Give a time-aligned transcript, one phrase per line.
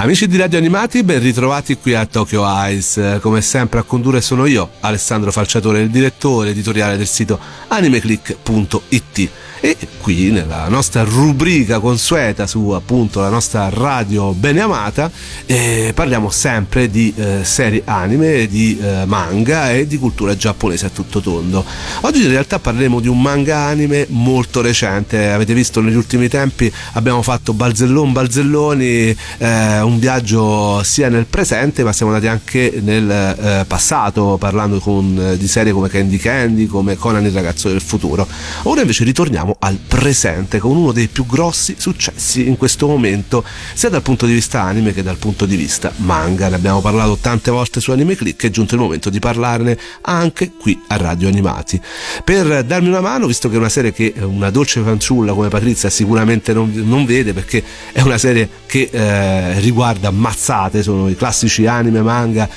[0.00, 3.18] Amici di Radio Animati, ben ritrovati qui a Tokyo Eyes.
[3.20, 7.36] Come sempre a condurre sono io, Alessandro Falciatore, il direttore editoriale del sito
[7.66, 9.30] animeclick.it
[9.60, 15.10] e qui nella nostra rubrica consueta su appunto la nostra radio beneamata
[15.46, 20.90] eh, parliamo sempre di eh, serie anime, di eh, manga e di cultura giapponese a
[20.90, 21.64] tutto tondo.
[22.02, 26.72] Oggi in realtà parleremo di un manga anime molto recente, avete visto negli ultimi tempi
[26.92, 33.10] abbiamo fatto Balzellon Balzelloni, eh, un viaggio sia nel presente ma siamo andati anche nel
[33.10, 37.80] eh, passato parlando con, eh, di serie come Candy Candy, come Conan il ragazzo del
[37.80, 38.28] futuro.
[38.64, 43.42] Ora invece ritorniamo al presente con uno dei più grossi successi in questo momento,
[43.74, 46.48] sia dal punto di vista anime che dal punto di vista manga.
[46.48, 50.52] Ne abbiamo parlato tante volte su Anime Click, è giunto il momento di parlarne anche
[50.52, 51.80] qui a Radio Animati.
[52.22, 55.88] Per darmi una mano, visto che è una serie che una dolce fanciulla come Patrizia
[55.88, 59.77] sicuramente non, non vede perché è una serie che eh, riguarda
[60.10, 62.48] mazzate, sono i classici anime, manga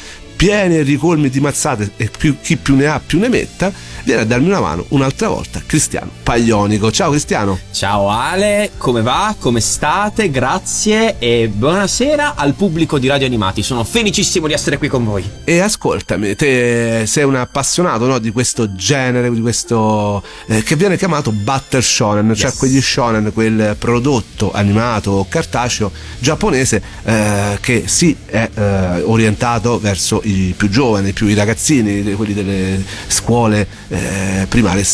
[0.41, 3.71] pieni e ricolmi di mazzate e più, chi più ne ha più ne metta,
[4.03, 6.91] viene a darmi una mano un'altra volta Cristiano Paglionico.
[6.91, 7.59] Ciao Cristiano.
[7.71, 9.35] Ciao Ale, come va?
[9.37, 10.31] Come state?
[10.31, 13.61] Grazie e buonasera al pubblico di Radio Animati.
[13.61, 15.23] Sono felicissimo di essere qui con voi.
[15.43, 20.97] E ascoltami, te sei un appassionato no, di questo genere, di questo eh, che viene
[20.97, 22.39] chiamato Battle Shonen, cioè yes.
[22.39, 29.79] cioè quegli shonen, quel prodotto animato o cartaceo giapponese eh, che sì è eh, orientato
[29.79, 34.85] verso i più giovani, più i ragazzini, quelli delle scuole eh, primarie,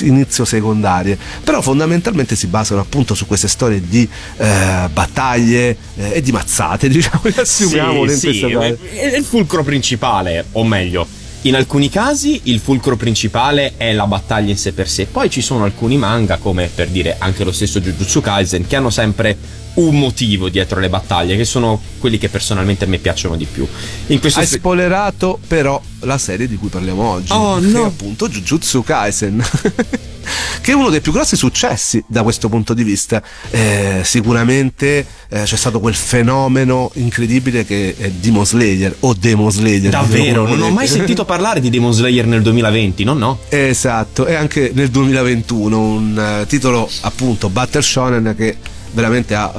[0.00, 6.20] inizio secondarie, però fondamentalmente si basano appunto su queste storie di eh, battaglie eh, e
[6.22, 11.06] di mazzate, diciamo, assumiamo sì, sì, è il fulcro principale, o meglio,
[11.44, 15.40] in alcuni casi il fulcro principale è la battaglia in sé per sé, poi ci
[15.40, 19.36] sono alcuni manga, come per dire anche lo stesso Jujutsu Kaisen, che hanno sempre
[19.74, 23.66] un motivo dietro le battaglie, che sono quelli che personalmente a me piacciono di più.
[24.06, 27.82] In questo Hai se- spoilerato però la serie di cui parliamo oggi, oh, che no.
[27.82, 29.42] è appunto Jujutsu Kaisen.
[30.60, 33.22] che è uno dei più grossi successi da questo punto di vista.
[33.50, 39.90] Eh, sicuramente eh, c'è stato quel fenomeno incredibile che è Demon Slayer o Demon Slayer.
[39.90, 43.14] Davvero, non ho mai sentito parlare di Demon Slayer nel 2020, no?
[43.14, 43.38] No.
[43.48, 48.56] Esatto, e anche nel 2021 un uh, titolo appunto Battle Shonen che
[48.92, 49.52] veramente ha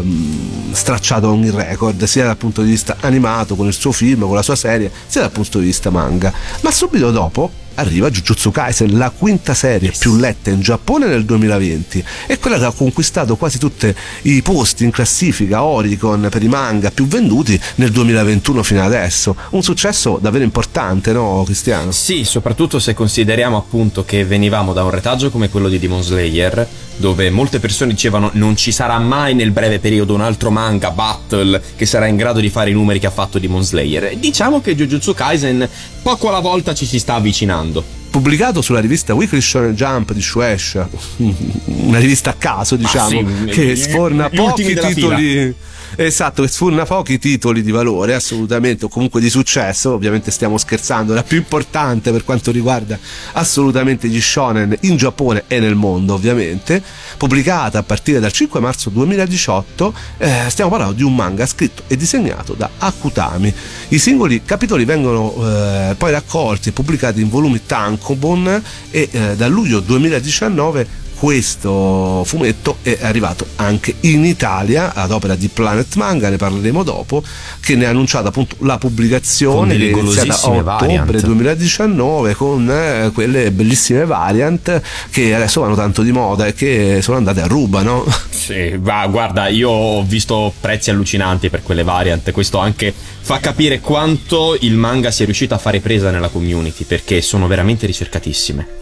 [0.00, 4.34] ehm, stracciato ogni record sia dal punto di vista animato con il suo film, con
[4.34, 6.32] la sua serie, sia dal punto di vista manga.
[6.60, 12.04] Ma subito dopo arriva Jujutsu Kaisen, la quinta serie più letta in Giappone nel 2020
[12.26, 13.92] e quella che ha conquistato quasi tutti
[14.22, 19.34] i posti in classifica Oricon per i manga più venduti nel 2021 fino adesso.
[19.50, 21.90] Un successo davvero importante, no Cristiano?
[21.90, 26.68] Sì, soprattutto se consideriamo appunto che venivamo da un retaggio come quello di Demon Slayer
[27.00, 31.60] dove molte persone dicevano non ci sarà mai nel breve periodo un altro manga battle
[31.74, 34.16] che sarà in grado di fare i numeri che ha fatto Demon Slayer.
[34.16, 35.68] Diciamo che Jujutsu Kaisen
[36.02, 40.88] poco alla volta ci si sta avvicinando pubblicato sulla rivista Weekly Shonen Jump di Shueisha,
[41.64, 44.92] una rivista a caso, diciamo, sì, che sforna pochi titoli.
[44.92, 45.54] Fila
[45.96, 49.92] Esatto, che sfurna pochi titoli di valore, assolutamente, o comunque di successo.
[49.92, 52.98] Ovviamente stiamo scherzando, la più importante per quanto riguarda
[53.32, 56.82] assolutamente gli shonen in Giappone e nel mondo, ovviamente.
[57.16, 61.96] Pubblicata a partire dal 5 marzo 2018, eh, stiamo parlando di un manga scritto e
[61.96, 63.52] disegnato da Akutami.
[63.88, 69.48] I singoli capitoli vengono eh, poi raccolti e pubblicati in volumi tankobon e eh, da
[69.48, 76.38] luglio 2019 questo fumetto è arrivato anche in Italia ad opera di Planet Manga, ne
[76.38, 77.22] parleremo dopo,
[77.60, 81.20] che ne ha annunciato appunto la pubblicazione che è iniziata a ottobre variant.
[81.20, 84.80] 2019 con eh, quelle bellissime variant
[85.10, 88.06] che adesso vanno tanto di moda e che sono andate a ruba, no?
[88.40, 93.80] Sì, va, guarda, io ho visto prezzi allucinanti per quelle variant, questo anche fa capire
[93.80, 98.78] quanto il manga sia riuscito a fare presa nella community perché sono veramente ricercatissime.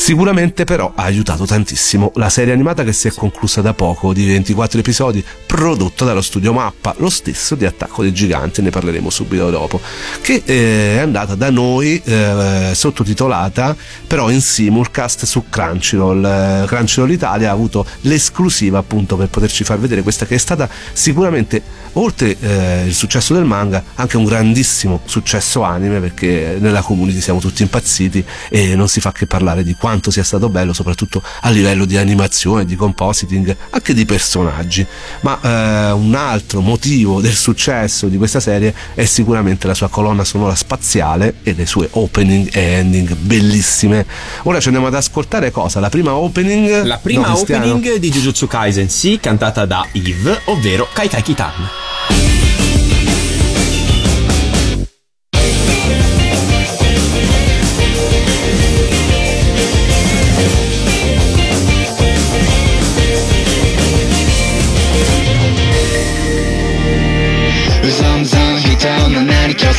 [0.00, 4.24] Sicuramente però ha aiutato tantissimo la serie animata che si è conclusa da poco di
[4.24, 9.50] 24 episodi prodotta dallo studio Mappa, lo stesso di Attacco dei Giganti, ne parleremo subito
[9.50, 9.78] dopo,
[10.22, 13.76] che eh, è andata da noi eh, sottotitolata
[14.06, 16.24] però in simulcast su Crunchyroll.
[16.24, 20.66] Eh, Crunchyroll Italia ha avuto l'esclusiva appunto per poterci far vedere questa che è stata
[20.94, 21.62] sicuramente
[21.94, 27.40] oltre eh, il successo del manga anche un grandissimo successo anime perché nella community siamo
[27.40, 31.20] tutti impazziti e non si fa che parlare di quanto quanto sia stato bello, soprattutto
[31.40, 34.86] a livello di animazione, di compositing, anche di personaggi.
[35.22, 40.22] Ma eh, un altro motivo del successo di questa serie è sicuramente la sua colonna
[40.22, 44.06] sonora spaziale e le sue opening e ending bellissime.
[44.44, 45.80] Ora ci andiamo ad ascoltare cosa?
[45.80, 46.84] La prima opening?
[46.84, 52.39] La prima no, opening di Jujutsu Kaisen, sì, cantata da Eve, ovvero Kaikai Kitan.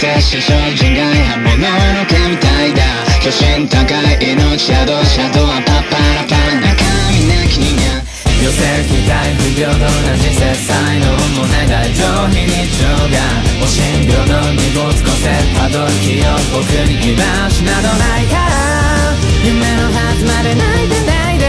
[0.02, 2.82] 接し精進外刃物のみたいだ。
[3.22, 4.74] 巨神高い命宿
[5.06, 6.74] シャドウはパッパラパラ中
[7.14, 8.02] 身なき人間
[8.42, 11.06] 寄せ期待不平等な人生才能
[11.38, 12.02] もない大上
[12.34, 13.22] 非日常が
[13.62, 19.14] お診療の荷物個性たどる気を僕に居場所などないから
[19.46, 21.46] 夢のはずまで泣いてないで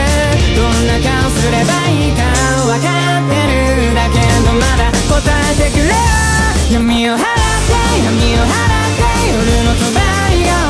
[0.52, 2.20] どんな顔すればいいか
[2.68, 3.48] 分かって
[3.88, 6.31] るだけどまだ答えてくれよ
[6.72, 7.28] 闇を払って
[8.00, 10.00] 闇を払って夜の帳が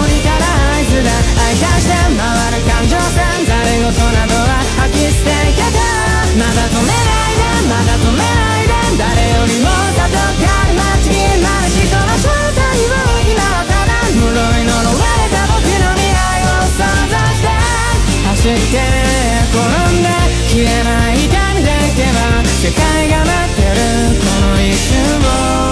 [0.03, 0.43] 降りたら
[0.75, 1.15] 合図だ。
[1.15, 5.79] 愛化して回る感情線ざれ言などは吐き捨てけた。
[6.35, 13.87] まだ止めないでまだ止めないで誰よりも里がり待ちになる人の正体を今はた。
[13.87, 16.83] だ呪い呪われた僕の未来を想
[17.15, 17.55] 像して
[18.27, 18.91] 走って
[19.55, 20.11] 転んで
[20.51, 24.99] 消えない痛みでいけば世界が待ってるこの一瞬
[25.71, 25.72] を。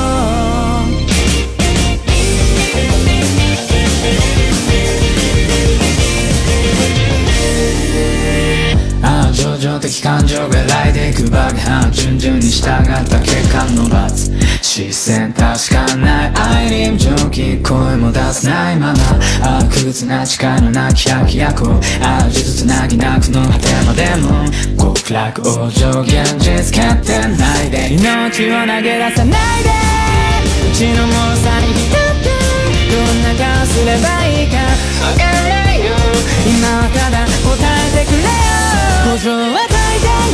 [9.60, 14.32] 情的感情が来ていく爆破順々に従った血管の罰。
[14.62, 18.94] 視線確かない愛に蒸気声も出せないま
[19.42, 27.92] ま悪屈な力のなき百役を味とつなぎなくの果てまでも極楽往生現実決定ないで。
[27.92, 30.29] 命を投げ出さないで。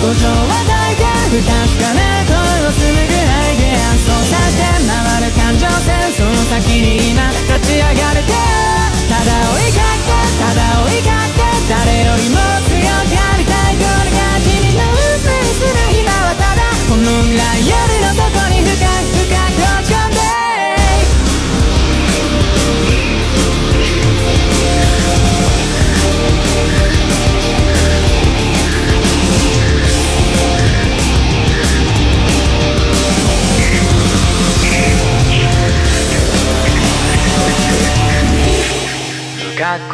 [0.07, 1.51] 大変五条は大変不確
[1.83, 8.31] かな恋を紡ぐアイデアそうさせて回る感情線その先に今立ち上がれて
[9.11, 12.39] ただ追いかけただ追いかけ誰よりも
[12.71, 17.75] 強くありたいこれが君の運命する今はただこの未来夜
[18.07, 18.56] のとこに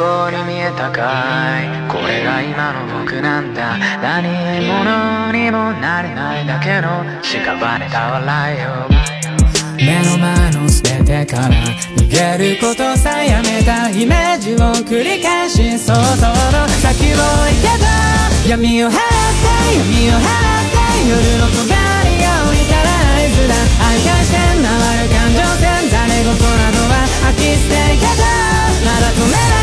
[0.03, 1.87] 学校に見えたかい。
[1.87, 3.77] これが今の僕なんだ。
[4.01, 4.27] 何
[4.67, 8.87] 者にもなれないだけの屍た笑いよ
[9.77, 11.49] 目の前の全ててから
[11.95, 17.87] 逃げることさえやめたイメージを繰り返し想像の先を行けた。
[18.49, 18.99] 闇を払って
[19.77, 23.55] 闇を払って夜の尖りが降りたら合図だ
[23.87, 24.67] 愛返して回
[24.99, 28.23] る感情線誰事などは飽き捨ていけた。
[28.83, 29.62] まだ止めない。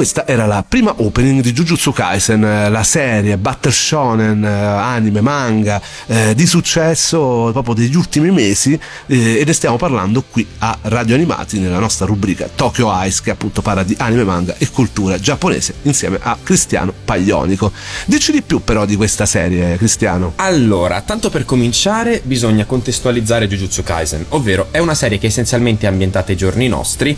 [0.00, 5.20] questa era la prima opening di Jujutsu Kaisen, eh, la serie Battle Shonen, eh, anime,
[5.20, 10.78] manga eh, di successo proprio degli ultimi mesi eh, e ne stiamo parlando qui a
[10.84, 15.18] Radio Animati nella nostra rubrica Tokyo Ice che appunto parla di anime, manga e cultura
[15.18, 17.70] giapponese insieme a Cristiano Paglionico.
[18.06, 20.32] Dici di più però di questa serie, Cristiano.
[20.36, 25.90] Allora, tanto per cominciare bisogna contestualizzare Jujutsu Kaisen, ovvero è una serie che essenzialmente è
[25.90, 27.14] ambientata ai giorni nostri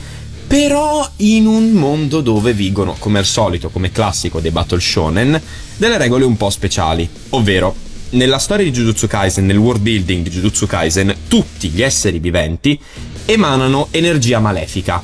[0.47, 5.41] però in un mondo dove vigono, come al solito, come classico dei Battle Shonen,
[5.77, 7.75] delle regole un po' speciali, ovvero
[8.11, 12.79] nella storia di Jujutsu Kaisen, nel world building di Jujutsu Kaisen, tutti gli esseri viventi
[13.25, 15.03] emanano energia malefica,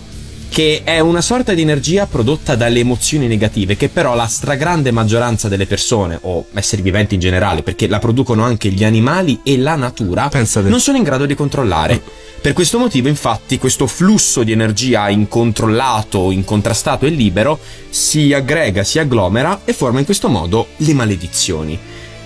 [0.49, 5.49] che è una sorta di energia prodotta dalle emozioni negative, che però la stragrande maggioranza
[5.49, 9.77] delle persone, o esseri viventi in generale, perché la producono anche gli animali e la
[9.77, 10.31] natura,
[10.65, 12.03] non sono in grado di controllare
[12.41, 17.59] Per questo motivo, infatti, questo flusso di energia incontrollato, incontrastato e libero
[17.91, 21.79] si aggrega, si agglomera e forma in questo modo le maledizioni.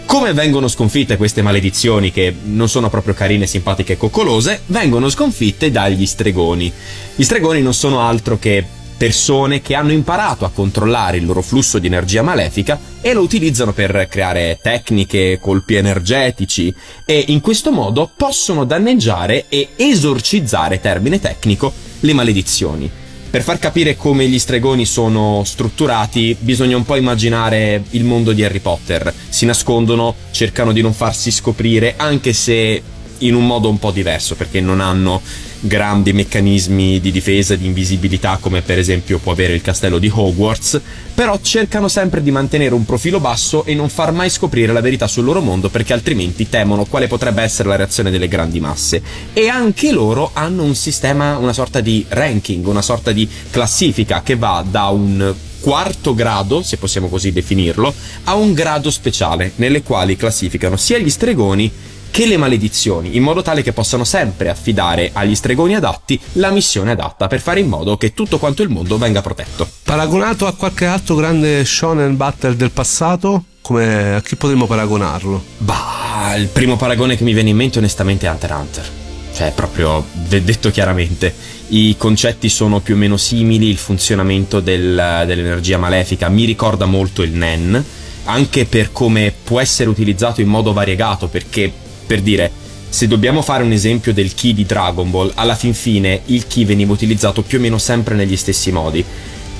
[0.04, 4.60] Come vengono sconfitte queste maledizioni, che non sono proprio carine, simpatiche e coccolose?
[4.66, 6.70] Vengono sconfitte dagli stregoni.
[7.14, 8.64] Gli stregoni non sono altro che
[9.02, 13.72] persone che hanno imparato a controllare il loro flusso di energia malefica e lo utilizzano
[13.72, 16.72] per creare tecniche, colpi energetici
[17.04, 22.88] e in questo modo possono danneggiare e esorcizzare, termine tecnico, le maledizioni.
[23.28, 28.44] Per far capire come gli stregoni sono strutturati, bisogna un po' immaginare il mondo di
[28.44, 29.12] Harry Potter.
[29.28, 32.80] Si nascondono, cercano di non farsi scoprire, anche se
[33.18, 35.20] in un modo un po' diverso, perché non hanno
[35.62, 40.10] grandi meccanismi di difesa e di invisibilità come per esempio può avere il castello di
[40.12, 40.80] Hogwarts,
[41.14, 45.06] però cercano sempre di mantenere un profilo basso e non far mai scoprire la verità
[45.06, 49.02] sul loro mondo perché altrimenti temono quale potrebbe essere la reazione delle grandi masse.
[49.32, 54.36] E anche loro hanno un sistema, una sorta di ranking, una sorta di classifica che
[54.36, 60.16] va da un quarto grado, se possiamo così definirlo, a un grado speciale, nelle quali
[60.16, 61.70] classificano sia gli stregoni
[62.12, 66.90] che le maledizioni, in modo tale che possano sempre affidare agli stregoni adatti la missione
[66.90, 69.66] adatta per fare in modo che tutto quanto il mondo venga protetto.
[69.82, 75.42] Paragonato a qualche altro grande shonen battle del passato, come a chi potremmo paragonarlo?
[75.56, 78.90] Bah, il primo paragone che mi viene in mente onestamente è Hunter x Hunter.
[79.32, 81.34] Cioè, proprio detto chiaramente,
[81.68, 87.22] i concetti sono più o meno simili, il funzionamento del, dell'energia malefica mi ricorda molto
[87.22, 87.82] il Nen,
[88.24, 91.72] anche per come può essere utilizzato in modo variegato, perché
[92.06, 92.50] per dire,
[92.88, 96.64] se dobbiamo fare un esempio del key di Dragon Ball, alla fin fine il key
[96.64, 99.04] veniva utilizzato più o meno sempre negli stessi modi.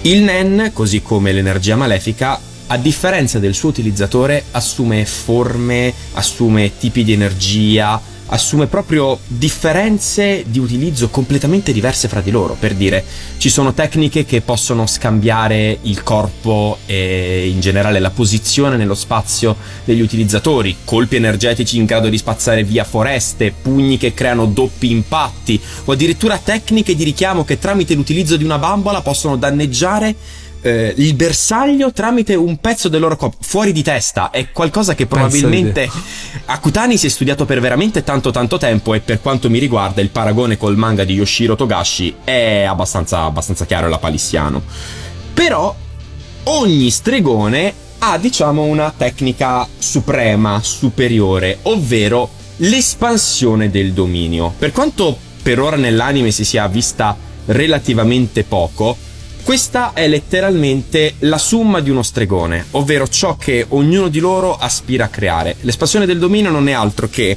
[0.03, 7.05] Il Nen, così come l'energia malefica, a differenza del suo utilizzatore, assume forme, assume tipi
[7.05, 8.01] di energia,
[8.33, 12.57] assume proprio differenze di utilizzo completamente diverse fra di loro.
[12.59, 13.05] Per dire,
[13.37, 19.55] ci sono tecniche che possono scambiare il corpo e in generale la posizione nello spazio
[19.85, 25.61] degli utilizzatori, colpi energetici in grado di spazzare via foreste, pugni che creano doppi impatti,
[25.85, 30.17] o addirittura tecniche di richiamo che tramite l'utilizzo di una bambola possono danneggiare
[30.63, 35.07] eh, il bersaglio tramite un pezzo del loro corpo fuori di testa è qualcosa che
[35.07, 35.91] probabilmente
[36.47, 40.11] Akutani si è studiato per veramente tanto tanto tempo e per quanto mi riguarda il
[40.11, 44.63] paragone col manga di Yoshiro Togashi è abbastanza, abbastanza chiaro e lapalissiano.
[45.35, 45.75] Però
[46.45, 54.55] ogni stregone ha diciamo una tecnica suprema, superiore ovvero l'espansione del dominio.
[54.57, 57.17] Per quanto per ora nell'anime si sia vista
[57.47, 58.97] relativamente poco
[59.43, 65.07] questa è letteralmente la summa di uno stregone, ovvero ciò che ognuno di loro aspira
[65.07, 65.57] a creare.
[65.63, 67.37] L'espansione del dominio non è altro che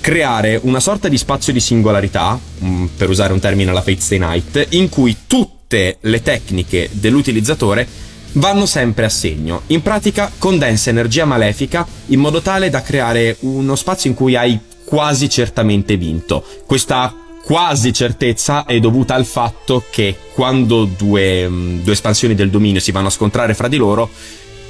[0.00, 4.18] creare una sorta di spazio di singolarità, mm, per usare un termine alla Fate Stay
[4.18, 7.86] Night, in cui tutte le tecniche dell'utilizzatore
[8.32, 9.62] vanno sempre a segno.
[9.68, 14.58] In pratica condensa energia malefica in modo tale da creare uno spazio in cui hai
[14.84, 16.44] quasi certamente vinto.
[16.66, 22.80] Questa quasi certezza è dovuta al fatto che quando due, mm, due espansioni del dominio
[22.80, 24.10] si vanno a scontrare fra di loro,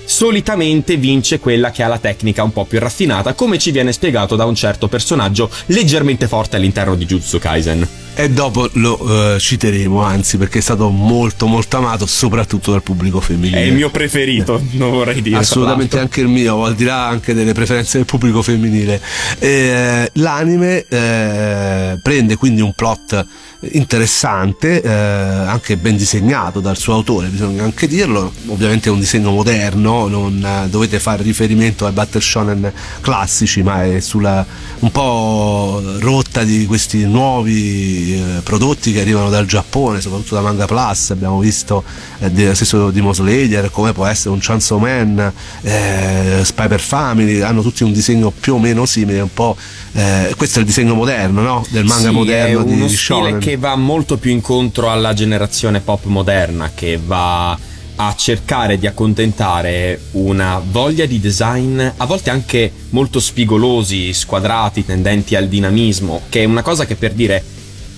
[0.04, 4.34] solitamente vince quella che ha la tecnica un po' più raffinata, come ci viene spiegato
[4.34, 7.88] da un certo personaggio leggermente forte all'interno di Jutsu Kaisen.
[8.20, 13.18] E dopo lo uh, citeremo, anzi, perché è stato molto molto amato, soprattutto dal pubblico
[13.18, 13.62] femminile.
[13.62, 15.38] È il mio preferito, non vorrei dire.
[15.38, 19.00] Assolutamente anche il mio, al di là anche delle preferenze del pubblico femminile.
[19.38, 23.24] Eh, l'anime eh, prende quindi un plot
[23.72, 29.30] interessante, eh, anche ben disegnato dal suo autore, bisogna anche dirlo, ovviamente è un disegno
[29.30, 34.44] moderno, non eh, dovete fare riferimento ai battle shonen classici, ma è sulla
[34.80, 40.66] un po' rotta di questi nuovi eh, prodotti che arrivano dal Giappone, soprattutto da Manga
[40.66, 41.84] Plus, abbiamo visto
[42.18, 47.62] eh, stesso di Moslayer, come può essere un Chainsaw Man, eh, Spy per Family, hanno
[47.62, 49.56] tutti un disegno più o meno simile, un po'
[49.92, 51.66] eh, questo è il disegno moderno, no?
[51.70, 55.80] Del manga sì, moderno è uno di stile che va molto più incontro alla generazione
[55.80, 57.58] pop moderna, che va
[58.02, 65.36] a cercare di accontentare una voglia di design a volte anche molto spigolosi, squadrati, tendenti
[65.36, 67.44] al dinamismo, che è una cosa che per dire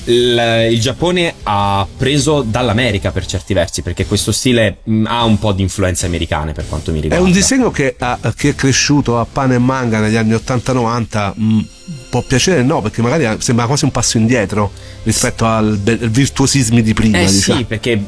[0.04, 5.38] il, il, Giappone ha preso dall'America per certi versi, perché questo stile mh, ha un
[5.38, 7.24] po' di influenze americane per quanto mi riguarda.
[7.24, 11.32] È un disegno che, ha, che è cresciuto a pane e manga negli anni 80-90.
[11.34, 11.60] Mh,
[12.08, 17.18] può piacere no, perché magari sembra quasi un passo indietro rispetto al, virtuosismi di prima.
[17.20, 17.58] Eh diciamo.
[17.58, 18.00] sì, perché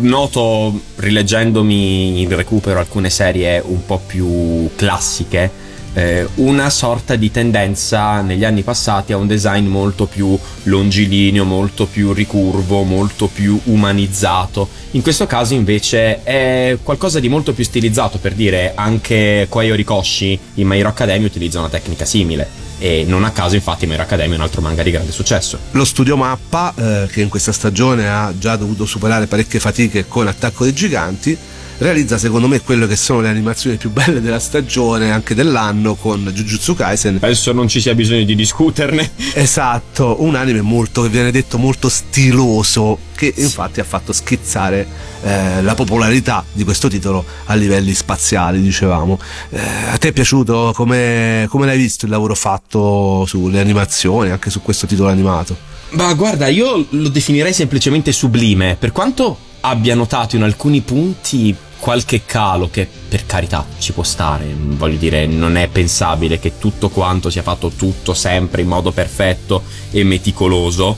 [0.00, 8.20] noto rileggendomi in recupero alcune serie un po' più classiche eh, una sorta di tendenza
[8.20, 14.68] negli anni passati a un design molto più longilineo, molto più ricurvo, molto più umanizzato.
[14.92, 20.38] In questo caso invece è qualcosa di molto più stilizzato, per dire anche Koei Orikoshi
[20.54, 24.04] in My Hero Academia utilizza una tecnica simile e non a caso infatti My Hero
[24.04, 25.58] Academia è un altro manga di grande successo.
[25.72, 30.26] Lo studio Mappa, eh, che in questa stagione ha già dovuto superare parecchie fatiche con
[30.26, 31.36] Attacco dei Giganti,
[31.80, 36.30] realizza secondo me quelle che sono le animazioni più belle della stagione, anche dell'anno, con
[36.32, 37.18] Jujutsu Kaisen.
[37.18, 39.10] Penso non ci sia bisogno di discuterne.
[39.34, 44.86] Esatto, un anime molto, che viene detto molto stiloso, che infatti ha fatto schizzare
[45.22, 49.18] eh, la popolarità di questo titolo a livelli spaziali, dicevamo.
[49.48, 49.60] Eh,
[49.90, 50.72] a te è piaciuto?
[50.74, 55.56] Come, come l'hai visto il lavoro fatto sulle animazioni, anche su questo titolo animato?
[55.90, 62.22] Ma guarda, io lo definirei semplicemente sublime, per quanto abbia notato in alcuni punti qualche
[62.24, 67.30] calo che per carità ci può stare, voglio dire, non è pensabile che tutto quanto
[67.30, 70.96] sia fatto tutto sempre in modo perfetto e meticoloso,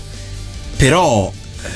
[0.77, 1.69] però eh,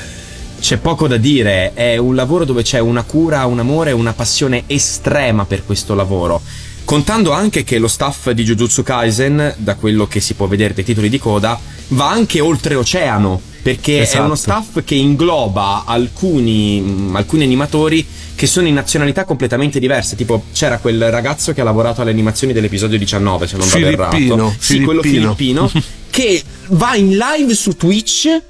[0.59, 4.63] c'è poco da dire, è un lavoro dove c'è una cura, un amore, una passione
[4.67, 6.41] estrema per questo lavoro.
[6.83, 10.85] Contando anche che lo staff di Jujutsu Kaisen, da quello che si può vedere dai
[10.85, 11.59] titoli di coda,
[11.89, 14.17] va anche oltreoceano, perché esatto.
[14.17, 14.61] è uno esatto.
[14.61, 18.05] staff che ingloba alcuni, alcuni animatori
[18.37, 20.15] che sono in nazionalità completamente diverse.
[20.15, 24.55] Tipo, c'era quel ragazzo che ha lavorato alle animazioni dell'episodio 19, se non vado errato.
[24.59, 25.69] Sì, quello filippino.
[26.11, 28.41] che va in live su Twitch.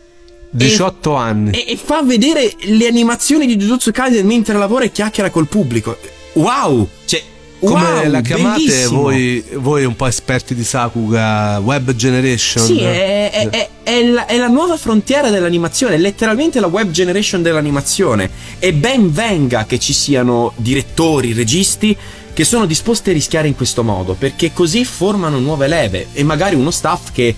[0.49, 1.51] 18 e, anni.
[1.51, 5.97] E, e, fa vedere le animazioni di Jujutsu Kaisen mentre lavora e chiacchiera col pubblico.
[6.33, 6.89] Wow!
[7.05, 7.23] Cioè,
[7.59, 12.63] come wow, la chiamate voi, voi, un po' esperti di Sakuga Web Generation?
[12.63, 17.41] Sì, è, è, è, è, la, è la nuova frontiera dell'animazione, letteralmente la web generation
[17.41, 18.29] dell'animazione.
[18.59, 21.95] E ben venga che ci siano direttori, registi
[22.33, 26.53] che sono disposti a rischiare in questo modo, perché così formano nuove leve e magari
[26.53, 27.35] uno staff che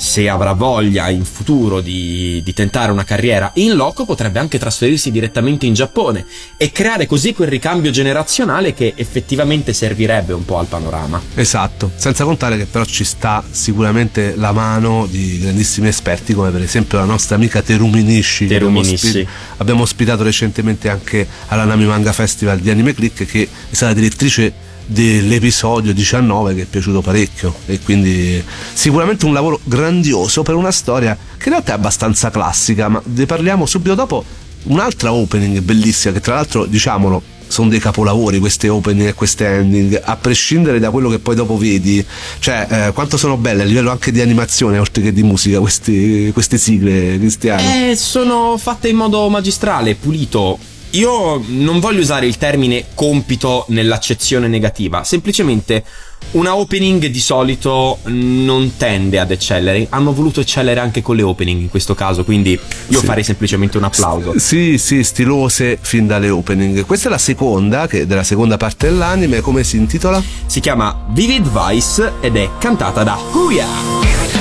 [0.00, 5.10] se avrà voglia in futuro di, di, tentare una carriera in loco, potrebbe anche trasferirsi
[5.10, 6.24] direttamente in Giappone
[6.56, 11.20] e creare così quel ricambio generazionale che effettivamente servirebbe un po' al panorama.
[11.34, 16.62] Esatto, senza contare che però ci sta sicuramente la mano di grandissimi esperti come per
[16.62, 18.46] esempio la nostra amica Terumi Nishi.
[18.46, 19.28] Terumi Nishi.
[19.58, 24.68] Abbiamo ospitato recentemente anche alla Nami Manga Festival di Anime Click che è stata direttrice
[24.90, 31.16] dell'episodio 19 che è piaciuto parecchio e quindi sicuramente un lavoro grandioso per una storia
[31.36, 34.24] che in realtà è abbastanza classica ma ne parliamo subito dopo.
[34.64, 40.00] Un'altra opening bellissima che tra l'altro diciamolo sono dei capolavori queste opening e queste ending,
[40.04, 42.04] a prescindere da quello che poi dopo vedi,
[42.38, 46.30] cioè eh, quanto sono belle a livello anche di animazione oltre che di musica questi,
[46.32, 47.90] queste sigle cristiane.
[47.90, 50.58] Eh, sono fatte in modo magistrale, pulito,
[50.90, 55.84] io non voglio usare il termine compito nell'accezione negativa, semplicemente
[56.32, 59.86] una opening di solito non tende ad eccellere.
[59.90, 63.04] Hanno voluto eccellere anche con le opening in questo caso, quindi io sì.
[63.04, 64.38] farei semplicemente un applauso.
[64.38, 66.84] Sì, sì, stilose fin dalle opening.
[66.86, 70.22] Questa è la seconda, che della seconda parte dell'anime, come si intitola?
[70.46, 74.39] Si chiama Vivid Vice ed è cantata da Huya.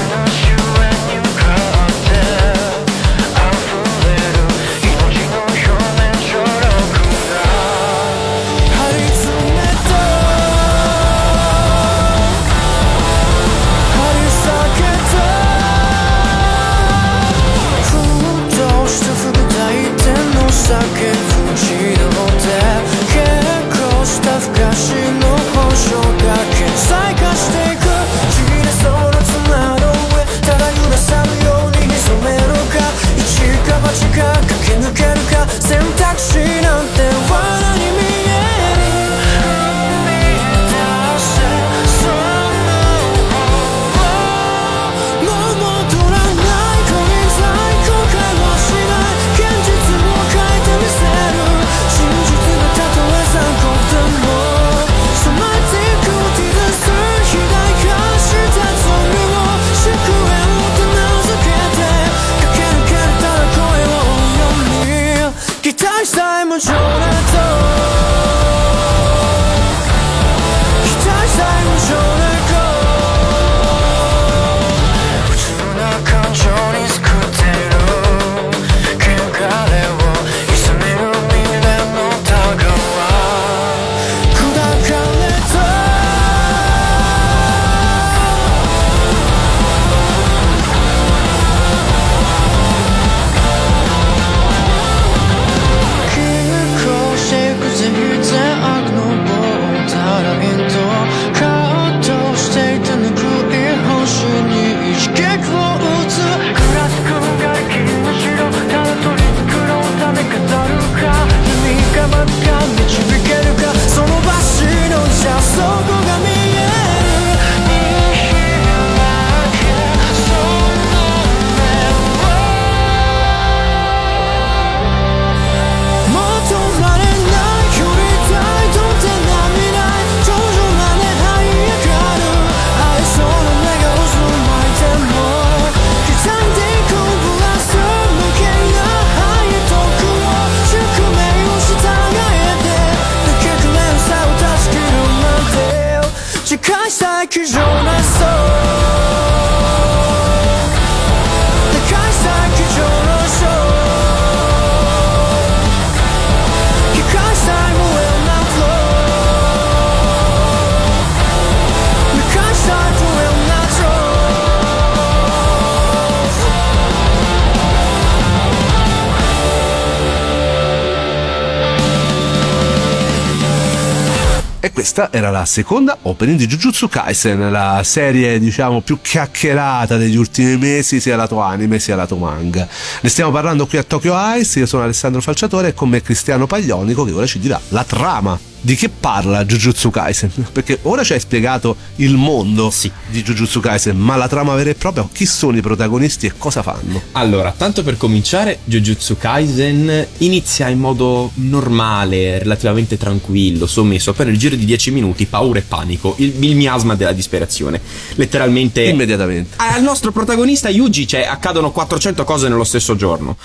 [174.99, 180.57] Questa era la seconda opening di Jujutsu Kaisen, la serie diciamo più chiacchierata degli ultimi
[180.57, 182.67] mesi sia lato anime sia lato manga.
[182.99, 186.47] Ne stiamo parlando qui a Tokyo Ice, io sono Alessandro Falciatore e con me Cristiano
[186.47, 188.48] Paglionico che ora ci dirà la trama.
[188.61, 190.31] Di che parla Jujutsu Kaisen?
[190.51, 192.91] Perché ora ci hai spiegato il mondo Sì.
[193.09, 196.61] di Jujutsu Kaisen, ma la trama vera e propria, chi sono i protagonisti e cosa
[196.61, 197.01] fanno?
[197.13, 204.37] Allora, tanto per cominciare, Jujutsu Kaisen inizia in modo normale, relativamente tranquillo, sommesso, per il
[204.37, 207.79] giro di 10 minuti, paura e panico, il, il miasma della disperazione.
[208.15, 208.83] Letteralmente...
[208.83, 209.55] Immediatamente.
[209.57, 213.37] Al nostro protagonista Yuji, cioè, accadono 400 cose nello stesso giorno.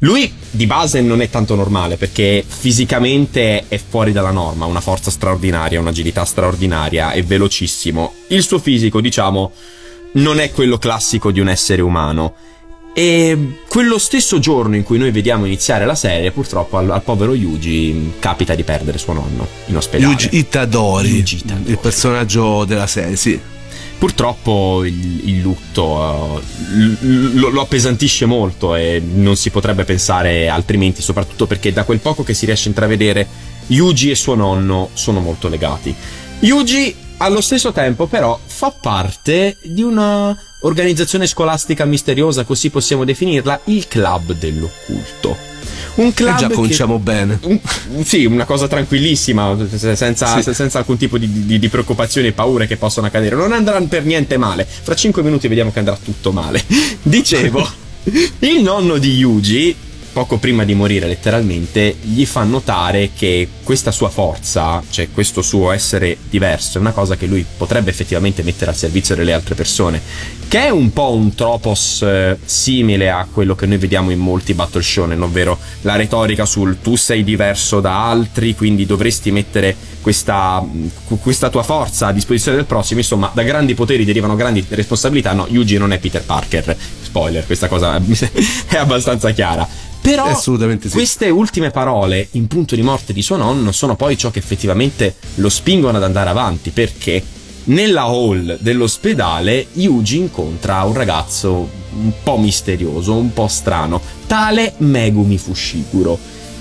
[0.00, 4.80] Lui di base non è tanto normale perché fisicamente è fuori dalla norma, ha una
[4.80, 8.12] forza straordinaria, un'agilità straordinaria, è velocissimo.
[8.28, 9.52] Il suo fisico, diciamo,
[10.12, 12.34] non è quello classico di un essere umano.
[12.92, 17.34] E quello stesso giorno in cui noi vediamo iniziare la serie, purtroppo al, al povero
[17.34, 20.12] Yuji capita di perdere suo nonno in ospedale.
[20.12, 21.70] Yuji Itadori, Yuji Itadori.
[21.70, 23.38] il personaggio della serie, sì.
[23.98, 31.00] Purtroppo il, il lutto l- lo, lo appesantisce molto e non si potrebbe pensare altrimenti,
[31.00, 33.26] soprattutto perché da quel poco che si riesce a intravedere,
[33.68, 35.94] Yuji e suo nonno sono molto legati.
[36.40, 43.60] Yuji allo stesso tempo però fa parte di una organizzazione scolastica misteriosa, così possiamo definirla,
[43.64, 45.36] il club dell'occulto.
[45.96, 47.38] Un club E già che- cominciamo bene.
[47.42, 47.58] un-
[48.04, 50.42] sì, una cosa tranquillissima, se- senza, Sì.
[50.42, 53.34] se- senza alcun tipo di, di- di preoccupazioni e paure che possono accadere.
[53.36, 54.66] Non andrà per niente male.
[54.66, 56.62] Fra 5 minuti vediamo che andrà tutto male.
[57.02, 57.66] Dicevo,
[58.40, 59.74] il nonno di Yuji,
[60.16, 65.72] poco prima di morire letteralmente, gli fa notare che questa sua forza, cioè questo suo
[65.72, 70.00] essere diverso, è una cosa che lui potrebbe effettivamente mettere al servizio delle altre persone.
[70.48, 74.54] Che è un po' un tropos eh, simile a quello che noi vediamo in molti
[74.54, 80.62] battle shonen, ovvero la retorica sul tu sei diverso da altri, quindi dovresti mettere questa,
[80.62, 83.00] mh, questa tua forza a disposizione del prossimo.
[83.00, 85.34] Insomma, da grandi poteri derivano grandi responsabilità.
[85.34, 86.74] No, Yuji non è Peter Parker.
[87.02, 88.00] Spoiler, questa cosa
[88.68, 89.68] è abbastanza chiara.
[90.06, 90.94] Però Assolutamente sì.
[90.94, 95.16] queste ultime parole in punto di morte di suo nonno sono poi ciò che effettivamente
[95.36, 97.20] lo spingono ad andare avanti perché
[97.64, 105.38] nella hall dell'ospedale Yuji incontra un ragazzo un po' misterioso, un po' strano, tale Megumi
[105.38, 106.16] Fushiguro,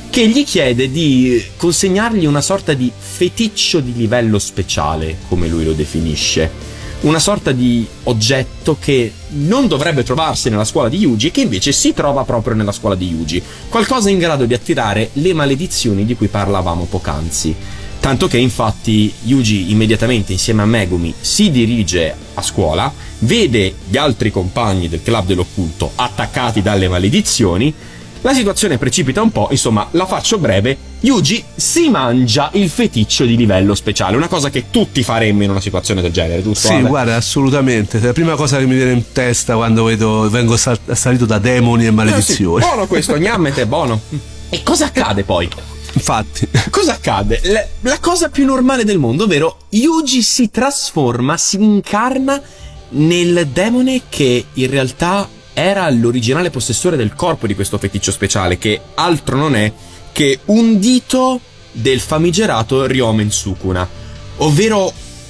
[0.10, 5.74] che gli chiede di consegnargli una sorta di feticcio di livello speciale, come lui lo
[5.74, 6.74] definisce
[7.06, 11.94] una sorta di oggetto che non dovrebbe trovarsi nella scuola di Yuji, che invece si
[11.94, 13.42] trova proprio nella scuola di Yuji.
[13.70, 17.56] Qualcosa in grado di attirare le maledizioni di cui parlavamo poc'anzi.
[18.00, 24.32] Tanto che infatti Yuji immediatamente insieme a Megumi si dirige a scuola, vede gli altri
[24.32, 27.74] compagni del club dell'occulto attaccati dalle maledizioni,
[28.22, 30.76] la situazione precipita un po', insomma, la faccio breve.
[31.06, 35.62] Yuji si mangia il feticcio di livello speciale, una cosa che tutti faremmo in una
[35.62, 36.68] situazione del genere, giusto?
[36.70, 36.88] Sì, Ale?
[36.88, 38.00] guarda, assolutamente.
[38.00, 41.38] È la prima cosa che mi viene in testa quando vedo, vengo sal- assalito da
[41.38, 42.66] demoni e Eh sì, maledizioni.
[42.66, 44.02] buono questo, gnammete, buono.
[44.50, 45.48] E cosa accade poi?
[45.94, 47.40] Infatti, Cosa accade?
[47.46, 52.42] La, la cosa più normale del mondo, ovvero Yuji si trasforma, si incarna
[52.90, 58.80] nel demone che in realtà era l'originale possessore del corpo di questo feticcio speciale, che
[58.96, 59.72] altro non è
[60.16, 61.42] che un dito
[61.74, 63.86] del famigerato Ryomen Sukuna,
[64.38, 64.90] ovvero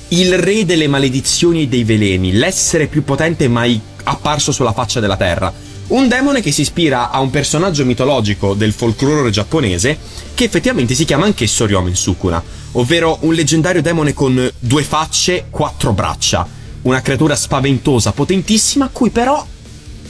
[0.10, 5.18] il re delle maledizioni e dei veleni, l'essere più potente mai apparso sulla faccia della
[5.18, 5.52] terra.
[5.88, 9.98] Un demone che si ispira a un personaggio mitologico del folklore giapponese
[10.36, 12.44] che effettivamente si chiama anch'esso Ryomen Sukuna,
[12.74, 16.48] ovvero un leggendario demone con due facce, quattro braccia,
[16.84, 19.44] una creatura spaventosa, potentissima, a cui però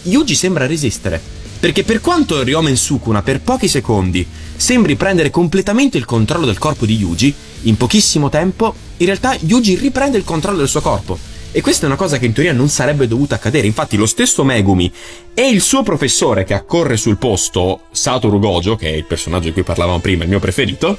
[0.01, 1.21] Yuji sembra resistere.
[1.57, 6.85] Perché per quanto Ryomen Sukuna per pochi secondi sembri prendere completamente il controllo del corpo
[6.85, 11.17] di Yuji, in pochissimo tempo in realtà Yuji riprende il controllo del suo corpo.
[11.51, 13.65] E questa è una cosa che in teoria non sarebbe dovuta accadere.
[13.65, 14.91] Infatti lo stesso Megumi
[15.33, 19.53] e il suo professore che accorre sul posto, Satoru Gojo, che è il personaggio di
[19.53, 20.97] cui parlavamo prima, il mio preferito,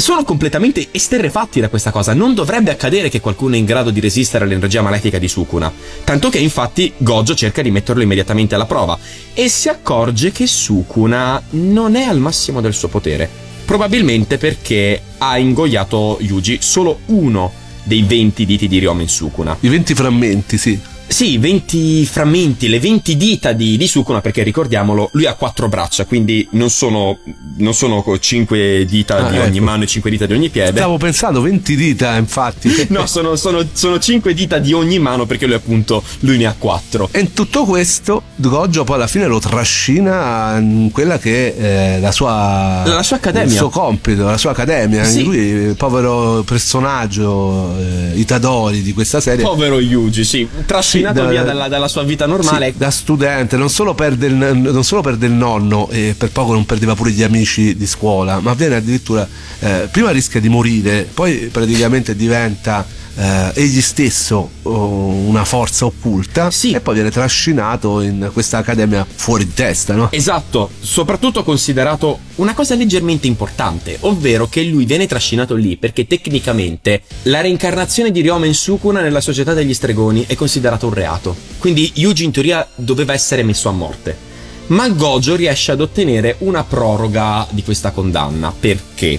[0.00, 2.14] sono completamente esterrefatti da questa cosa.
[2.14, 5.72] Non dovrebbe accadere che qualcuno è in grado di resistere all'energia malefica di Sukuna.
[6.04, 8.98] Tanto che infatti Gojo cerca di metterlo immediatamente alla prova
[9.34, 13.28] e si accorge che Sukuna non è al massimo del suo potere.
[13.64, 17.52] Probabilmente perché ha ingoiato Yuji solo uno
[17.84, 19.56] dei 20 diti di Ryomen Sukuna.
[19.60, 20.78] I 20 frammenti, sì.
[21.10, 26.04] Sì, 20 frammenti, le 20 dita di, di Sukuna, perché ricordiamolo, lui ha quattro braccia,
[26.04, 27.18] quindi non sono,
[27.56, 29.64] non sono 5 dita Ah, di ogni ecco.
[29.64, 30.78] mano e 5 dita di ogni piede.
[30.78, 32.86] Stavo pensando 20 dita, infatti.
[32.90, 36.54] No, sono, sono, sono 5 dita di ogni mano perché lui appunto, lui ne ha
[36.56, 37.08] 4.
[37.10, 42.12] E in tutto questo, Gojo poi alla fine lo trascina in quella che è la
[42.12, 43.48] sua, La sua accademia.
[43.50, 45.04] il suo compito, la sua accademia.
[45.04, 45.24] Sì.
[45.24, 49.42] Lui, povero personaggio eh, Itadori di questa serie.
[49.44, 52.72] Povero Yuji, sì, trascinato Sì, da- via dalla, dalla sua vita normale.
[52.72, 56.52] Sì, da studente, non solo perde il, non solo perde il nonno e per poco
[56.52, 59.26] non perdeva pure gli amici di scuola, ma viene addirittura,
[59.60, 66.50] eh, prima rischia di morire, poi praticamente diventa eh, egli stesso oh, una forza occulta
[66.50, 66.72] Sì.
[66.72, 70.08] e poi viene trascinato in questa accademia fuori di testa, no?
[70.12, 77.02] Esatto, soprattutto considerato una cosa leggermente importante, ovvero che lui viene trascinato lì perché tecnicamente
[77.24, 81.36] la reincarnazione di Ryomen Sukuna nella società degli stregoni è considerato un reato.
[81.58, 84.28] Quindi Yuji in teoria doveva essere messo a morte.
[84.68, 88.54] Ma Gojo riesce ad ottenere una proroga di questa condanna.
[88.58, 89.18] Perché?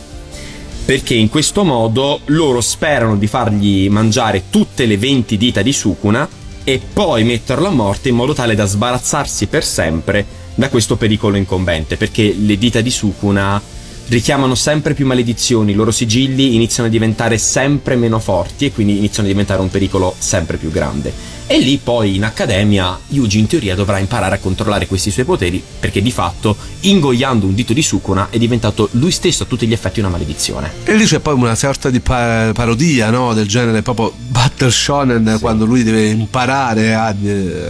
[0.85, 6.27] Perché in questo modo loro sperano di fargli mangiare tutte le 20 dita di Sukuna
[6.63, 11.37] e poi metterlo a morte in modo tale da sbarazzarsi per sempre da questo pericolo
[11.37, 11.95] incombente.
[11.97, 13.61] Perché le dita di Sukuna
[14.07, 18.97] richiamano sempre più maledizioni, i loro sigilli iniziano a diventare sempre meno forti e quindi
[18.97, 21.13] iniziano a diventare un pericolo sempre più grande.
[21.51, 25.61] E lì poi in accademia Yuji in teoria dovrà imparare a controllare questi suoi poteri
[25.81, 29.73] perché di fatto ingoiando un dito di Sukuna è diventato lui stesso a tutti gli
[29.73, 30.71] effetti una maledizione.
[30.85, 33.33] E lì c'è poi una sorta di pa- parodia no?
[33.33, 37.69] del genere proprio Battle Shonen quando lui deve imparare a eh,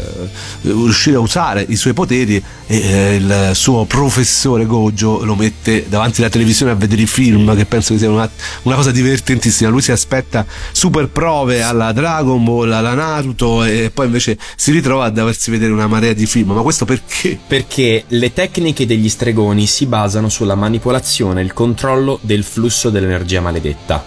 [0.62, 2.36] riuscire a usare i suoi poteri
[2.68, 7.56] e eh, il suo professore Gojo lo mette davanti alla televisione a vedere i film
[7.56, 8.30] che penso che sia una,
[8.62, 14.06] una cosa divertentissima lui si aspetta super prove alla Dragon Ball alla Naruto e poi
[14.08, 17.40] invece si ritrova a doversi vedere una marea di film ma questo perché?
[17.46, 23.42] Perché le tecniche degli stregoni si basano sulla manipolazione e il controllo del flusso dell'energia
[23.42, 24.04] maledetta.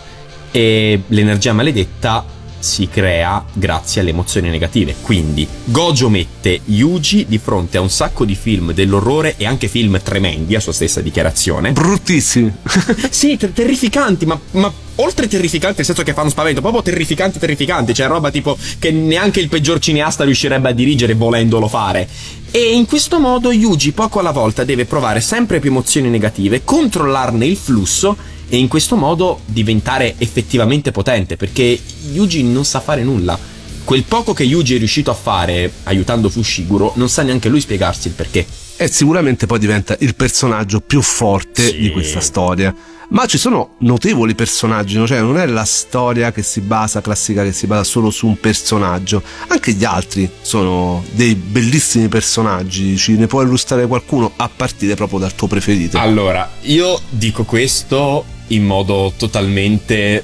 [0.50, 2.33] E l'energia maledetta
[2.64, 4.96] si crea grazie alle emozioni negative.
[5.02, 10.00] Quindi Gojo mette Yuji di fronte a un sacco di film dell'orrore e anche film
[10.02, 11.72] tremendi, a sua stessa dichiarazione.
[11.72, 12.50] bruttissimi
[13.10, 17.92] Sì, ter- terrificanti, ma, ma oltre terrificanti nel senso che fanno spavento, proprio terrificanti, terrificanti.
[17.92, 22.08] C'è roba tipo che neanche il peggior cineasta riuscirebbe a dirigere volendolo fare.
[22.50, 27.44] E in questo modo Yuji poco alla volta deve provare sempre più emozioni negative, controllarne
[27.44, 28.16] il flusso
[28.54, 31.76] e in questo modo diventare effettivamente potente, perché
[32.12, 33.36] Yuji non sa fare nulla.
[33.82, 38.06] Quel poco che Yuji è riuscito a fare aiutando Fushiguro, non sa neanche lui spiegarsi
[38.08, 38.46] il perché.
[38.76, 41.78] e sicuramente poi diventa il personaggio più forte Sì.
[41.78, 42.72] di questa storia.
[43.08, 45.06] Ma ci sono notevoli personaggi, no?
[45.06, 48.38] cioè non è la storia che si basa, classica che si basa solo su un
[48.38, 54.94] personaggio, anche gli altri sono dei bellissimi personaggi, ci ne puoi illustrare qualcuno a partire
[54.94, 55.98] proprio dal tuo preferito.
[55.98, 60.22] Allora, io dico questo in modo totalmente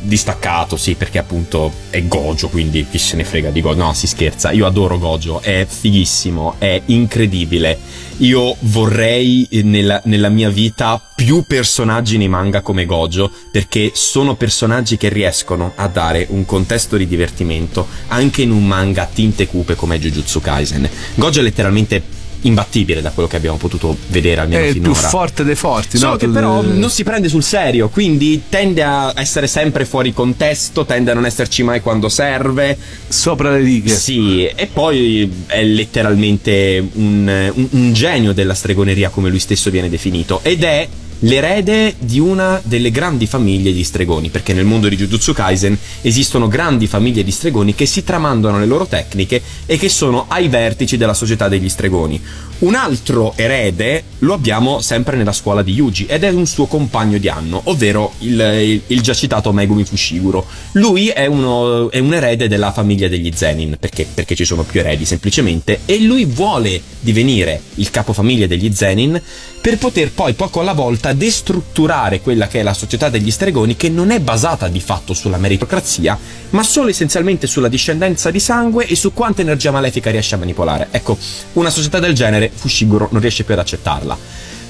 [0.00, 3.84] distaccato, sì, perché appunto è Gojo, quindi chi se ne frega di Gojo.
[3.84, 7.78] No, si scherza, io adoro Gojo, è fighissimo, è incredibile.
[8.18, 14.96] Io vorrei nella, nella mia vita più personaggi nei manga come Gojo, perché sono personaggi
[14.96, 19.76] che riescono a dare un contesto di divertimento anche in un manga a tinte cupe
[19.76, 20.88] come Jujutsu Kaisen.
[21.14, 25.08] Gojo è letteralmente imbattibile da quello che abbiamo potuto vedere almeno è il più finora.
[25.08, 26.16] forte dei forti, Solo no?
[26.18, 31.10] che però non si prende sul serio, quindi tende a essere sempre fuori contesto, tende
[31.10, 32.76] a non esserci mai quando serve.
[33.08, 33.90] sopra le righe.
[33.90, 39.88] Sì, e poi è letteralmente un, un- un genio della stregoneria, come lui stesso viene
[39.88, 40.86] definito, ed è
[41.20, 46.48] l'erede di una delle grandi famiglie di stregoni, perché nel mondo di Jujutsu Kaisen esistono
[46.48, 50.96] grandi famiglie di stregoni che si tramandano le loro tecniche e che sono ai vertici
[50.96, 52.20] della società degli stregoni.
[52.60, 57.16] Un altro erede lo abbiamo sempre nella scuola di Yuji ed è un suo compagno
[57.18, 60.44] di anno, ovvero il, il- il già citato Megumi Fushiguro.
[60.72, 64.80] Lui è, uno, è un erede della famiglia degli Zenin, perché, perché ci sono più
[64.80, 69.22] eredi semplicemente, e lui vuole divenire il capofamiglia degli Zenin
[69.60, 73.88] per poter poi poco alla volta destrutturare quella che è la società degli stregoni che
[73.88, 76.18] non è basata di fatto sulla meritocrazia,
[76.50, 80.88] ma solo essenzialmente sulla discendenza di sangue e su quanta energia malefica riesce a manipolare.
[80.90, 81.16] Ecco,
[81.52, 84.18] una società del genere Fushiguro non riesce più ad accettarla.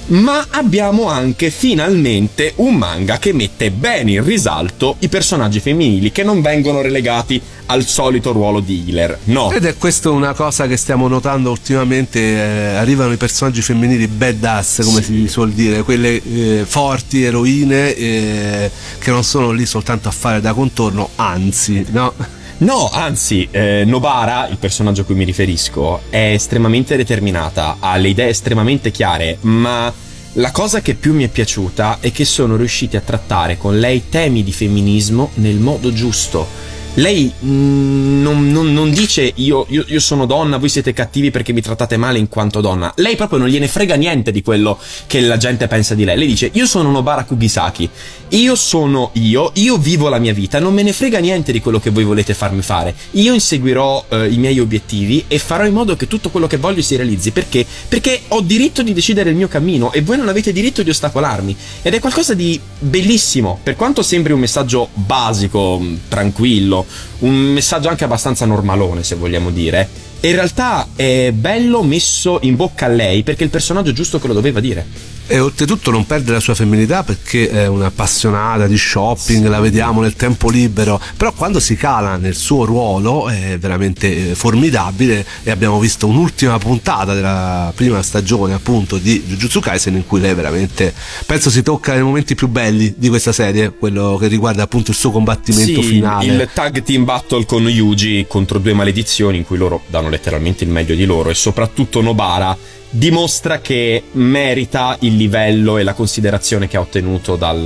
[0.08, 6.22] ma abbiamo anche finalmente un manga che mette bene in risalto i personaggi femminili che
[6.22, 9.18] non vengono relegati al solito ruolo di healer.
[9.24, 9.52] No.
[9.52, 14.82] Ed è questa una cosa che stiamo notando ultimamente, eh, arrivano i personaggi femminili badass,
[14.84, 15.12] come sì.
[15.12, 20.40] si suol dire, quelle eh, forti, eroine, eh, che non sono lì soltanto a fare
[20.40, 22.14] da contorno, anzi, no?
[22.60, 28.08] No, anzi, eh, Nobara, il personaggio a cui mi riferisco, è estremamente determinata, ha le
[28.08, 29.92] idee estremamente chiare, ma
[30.32, 34.08] la cosa che più mi è piaciuta è che sono riusciti a trattare con lei
[34.08, 36.46] temi di femminismo nel modo giusto
[36.94, 41.52] lei mm, non, non, non, dice io, io, io, sono donna, voi siete cattivi perché
[41.52, 42.92] mi trattate male in quanto donna.
[42.96, 46.18] Lei proprio non gliene frega niente di quello che la gente pensa di lei.
[46.18, 47.88] Lei dice io sono Nobara Kubisaki,
[48.30, 51.78] io sono io, io vivo la mia vita, non me ne frega niente di quello
[51.78, 52.94] che voi volete farmi fare.
[53.12, 56.82] Io inseguirò eh, i miei obiettivi e farò in modo che tutto quello che voglio
[56.82, 57.30] si realizzi.
[57.30, 57.64] Perché?
[57.88, 61.56] Perché ho diritto di decidere il mio cammino e voi non avete diritto di ostacolarmi.
[61.82, 66.77] Ed è qualcosa di bellissimo, per quanto sembri un messaggio basico, tranquillo
[67.20, 69.88] un messaggio anche abbastanza normalone, se vogliamo dire.
[70.20, 74.26] E in realtà è bello messo in bocca a lei perché il personaggio giusto che
[74.26, 75.16] lo doveva dire.
[75.30, 80.14] E oltretutto non perde la sua femminilità perché è un'appassionata di shopping, la vediamo nel
[80.14, 85.26] tempo libero, però quando si cala nel suo ruolo è veramente eh, formidabile.
[85.42, 90.32] E abbiamo visto un'ultima puntata della prima stagione appunto di Jujutsu Kaisen in cui lei
[90.32, 90.94] veramente
[91.26, 94.96] penso si tocca nei momenti più belli di questa serie, quello che riguarda appunto il
[94.96, 96.24] suo combattimento sì, finale.
[96.24, 100.70] Il tag team battle con Yuji contro due maledizioni in cui loro danno letteralmente il
[100.70, 102.56] meglio di loro e soprattutto Nobara
[102.90, 107.62] dimostra che merita il livello e la considerazione che ha ottenuto dal,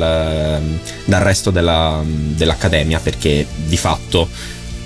[1.05, 4.29] dal resto della, dell'accademia perché di fatto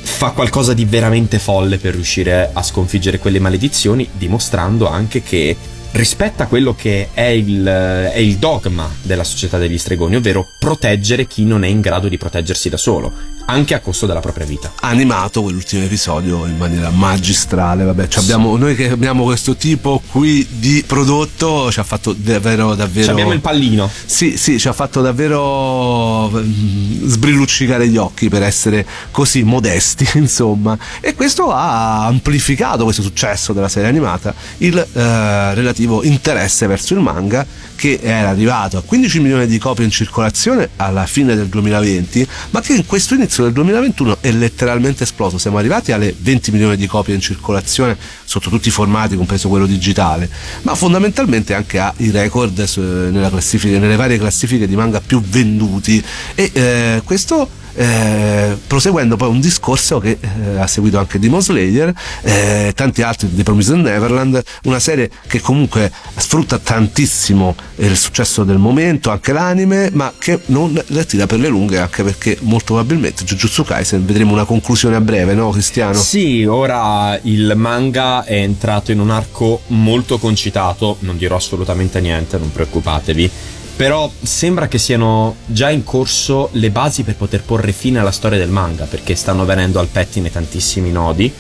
[0.03, 5.57] fa qualcosa di veramente folle per riuscire a sconfiggere quelle maledizioni dimostrando anche che
[5.93, 11.45] rispetta quello che è il, è il, dogma della società degli stregoni, ovvero proteggere chi
[11.45, 13.13] non è in grado di proteggersi da solo
[13.47, 14.73] anche a costo della propria vita.
[14.81, 18.19] Animato quell'ultimo episodio in maniera magistrale, vabbè, sì.
[18.19, 23.05] abbiamo, noi che abbiamo questo tipo qui di prodotto ci ha fatto davvero davvero...
[23.05, 23.91] Ci abbiamo il pallino.
[24.05, 30.77] Sì, sì, ci ha fatto davvero mm, sbrilluccicare gli occhi per essere così modesti, insomma.
[31.01, 37.01] E questo ha amplificato questo successo della serie animata, il eh, relativo interesse verso il
[37.01, 42.27] manga che era arrivato a 15 milioni di copie in circolazione alla fine del 2020,
[42.51, 45.39] ma che in questo inizio del 2021 è letteralmente esploso.
[45.39, 49.67] Siamo arrivati alle 20 milioni di copie in circolazione sotto tutti i formati, compreso quello
[49.67, 50.29] digitale,
[50.63, 56.03] ma fondamentalmente anche ha i record nelle varie classifiche di manga più venduti
[56.35, 61.93] e eh, questo eh, proseguendo poi un discorso che eh, ha seguito anche Demon Slayer
[62.23, 68.59] eh, tanti altri di Promised Neverland, una serie che comunque sfrutta tantissimo il successo del
[68.59, 73.25] momento, anche l'anime, ma che non la tira per le lunghe, anche perché molto probabilmente
[73.25, 75.95] Jujutsu Kaisen vedremo una conclusione a breve, no Cristiano?
[75.95, 82.39] Sì, ora il manga è entrato in un arco molto concitato, non dirò assolutamente niente,
[82.39, 83.31] non preoccupatevi
[83.77, 88.39] però sembra che siano già in corso le basi per poter porre fine alla storia
[88.39, 91.31] del manga, perché stanno venendo al pettine tantissimi nodi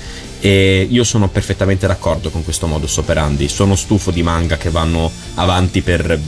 [0.40, 3.48] e io sono perfettamente d'accordo con questo modus operandi.
[3.48, 6.18] Sono stufo di manga che vanno avanti per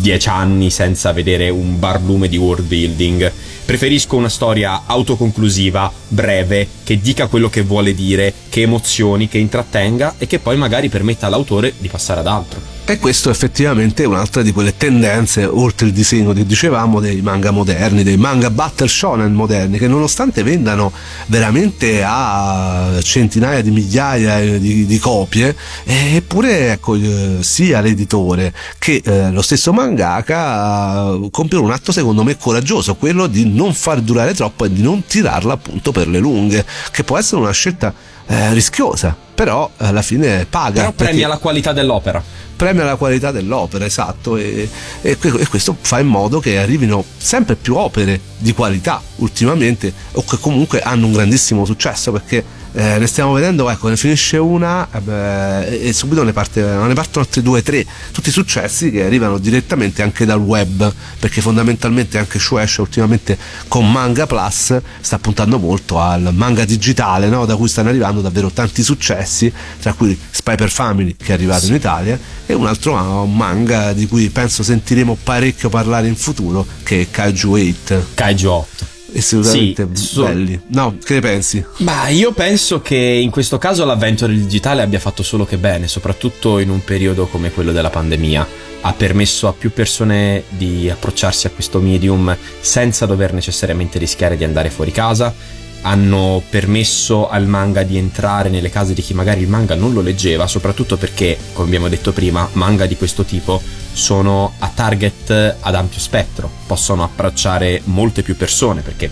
[0.00, 3.32] dieci anni senza vedere un barlume di world building.
[3.64, 10.14] Preferisco una storia autoconclusiva, breve, che dica quello che vuole dire, che emozioni, che intrattenga
[10.18, 12.77] e che poi magari permetta all'autore di passare ad altro.
[12.90, 17.50] E questo effettivamente è un'altra di quelle tendenze, oltre il disegno che dicevamo, dei manga
[17.50, 20.90] moderni, dei manga battle shonen moderni, che nonostante vendano
[21.26, 29.32] veramente a centinaia di migliaia di, di copie, eppure ecco, eh, sia l'editore che eh,
[29.32, 34.32] lo stesso mangaka eh, compiono un atto secondo me coraggioso, quello di non far durare
[34.32, 37.92] troppo e di non tirarla appunto per le lunghe, che può essere una scelta
[38.28, 40.80] eh, rischiosa, però alla fine paga.
[40.80, 42.22] Però premia la qualità dell'opera
[42.58, 44.68] premia la qualità dell'opera, esatto, e,
[45.00, 50.24] e, e, questo fa in modo che arrivino sempre più opere di qualità ultimamente o
[50.24, 54.88] che comunque hanno un grandissimo successo perché eh, ne stiamo vedendo, ecco, ne finisce una
[54.90, 59.38] eh, e subito ne, parte, ne partono altre due o tre, tutti successi che arrivano
[59.38, 63.38] direttamente anche dal web, perché fondamentalmente anche Shueisha ultimamente
[63.68, 67.46] con Manga Plus sta puntando molto al manga digitale, no?
[67.46, 71.66] da cui stanno arrivando davvero tanti successi, tra cui Spy per Family che è arrivato
[71.66, 77.02] in Italia e un altro manga di cui penso sentiremo parecchio parlare in futuro che
[77.02, 78.06] è Kaiju 8.
[78.14, 80.60] Kaiju 8 assolutamente Sì, so- belli.
[80.68, 81.64] No, che ne pensi?
[81.78, 85.88] Ma io penso che in questo caso l'avvento del digitale abbia fatto solo che bene,
[85.88, 88.46] soprattutto in un periodo come quello della pandemia.
[88.80, 94.44] Ha permesso a più persone di approcciarsi a questo medium senza dover necessariamente rischiare di
[94.44, 95.34] andare fuori casa.
[95.82, 100.00] Hanno permesso al manga di entrare nelle case di chi magari il manga non lo
[100.00, 103.60] leggeva, soprattutto perché, come abbiamo detto prima, manga di questo tipo
[103.92, 109.10] sono a target ad ampio spettro, possono approcciare molte più persone perché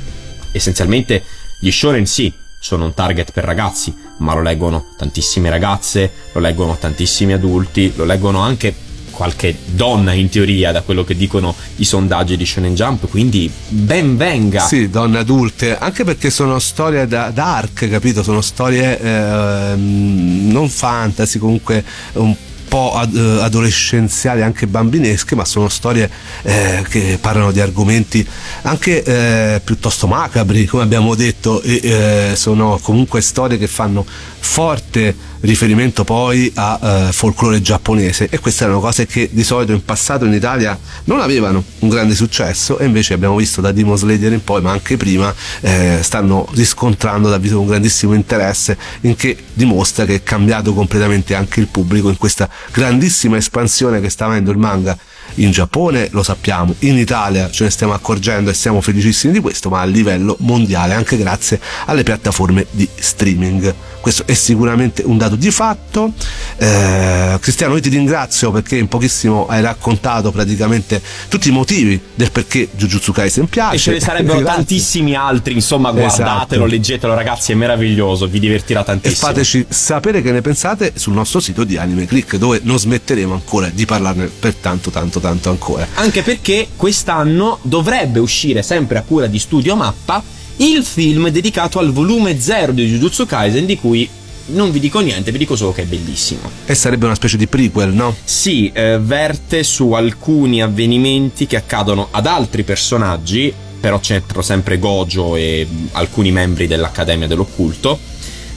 [0.53, 1.23] essenzialmente
[1.61, 6.77] gli shonen sì, sono un target per ragazzi, ma lo leggono tantissime ragazze, lo leggono
[6.77, 8.75] tantissimi adulti, lo leggono anche
[9.17, 14.19] qualche donna in teoria da quello che dicono i sondaggi di Shonen Jump, quindi ben
[14.19, 14.67] venga.
[14.67, 18.23] Sì, donne adulte, anche perché sono storie da dark, capito?
[18.23, 22.37] Sono storie ehm, non fantasy, comunque un
[22.69, 26.11] po' eh, adolescenziali, anche bambinesche, ma sono storie
[26.43, 28.27] eh, che parlano di argomenti
[28.63, 34.05] anche eh, piuttosto macabri, come abbiamo detto, e eh, sono comunque storie che fanno
[34.39, 36.79] forte riferimento poi a
[37.09, 41.21] eh, folklore giapponese e queste erano cose che di solito in passato in Italia non
[41.21, 44.97] avevano un grande successo e invece abbiamo visto da Demon Slayer in poi ma anche
[44.97, 51.35] prima eh, stanno riscontrando davvero un grandissimo interesse in che dimostra che è cambiato completamente
[51.35, 54.97] anche il pubblico in questa grandissima espansione che sta avendo il manga
[55.35, 59.69] in Giappone lo sappiamo, in Italia ce ne stiamo accorgendo e siamo felicissimi di questo,
[59.69, 63.75] ma a livello mondiale anche grazie alle piattaforme di streaming.
[64.07, 66.13] Questo è sicuramente un dato di fatto.
[66.59, 72.31] Eh, Cristiano, io ti ringrazio perché in pochissimo hai raccontato praticamente tutti i motivi del
[72.31, 73.75] perché Jujutsu Kaisen piace.
[73.75, 74.55] E ce ne sarebbero Grazie.
[74.55, 76.65] tantissimi altri, insomma, guardatelo, Esatto.
[76.67, 79.27] leggetelo, ragazzi, è meraviglioso, vi divertirà E tantissimo.
[79.27, 83.69] fateci sapere che ne pensate sul nostro sito di Anime Click, dove non smetteremo ancora
[83.71, 85.85] di parlarne per tanto, tanto, tanto ancora.
[85.95, 91.93] Anche perché quest'anno dovrebbe uscire sempre a cura di Studio Mappa il film dedicato al
[91.93, 94.09] volume 0 di Jujutsu Kaisen di cui
[94.49, 96.51] non vi dico niente, vi dico solo che è bellissimo.
[96.67, 98.15] E sarebbe una specie di prequel, no?
[98.23, 105.37] Sì, eh, verte su alcuni avvenimenti che accadono ad altri personaggi, però c'entrano sempre Gojo
[105.37, 107.99] e mh, alcuni membri dell'Accademia dell'Occulto,